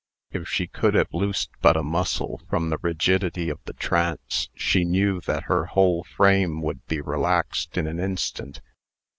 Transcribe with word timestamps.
If 0.31 0.49
she 0.49 0.65
could 0.65 0.95
have 0.95 1.13
loosed 1.13 1.51
but 1.61 1.77
a 1.77 1.83
muscle 1.83 2.41
from 2.49 2.71
the 2.71 2.79
rigidity 2.81 3.49
of 3.49 3.59
the 3.65 3.73
trance, 3.73 4.49
she 4.55 4.83
knew 4.83 5.21
that 5.27 5.43
her 5.43 5.67
whole 5.67 6.03
frame 6.05 6.59
would 6.63 6.83
be 6.87 7.01
relaxed 7.01 7.77
in 7.77 7.85
an 7.85 7.99
instant. 7.99 8.61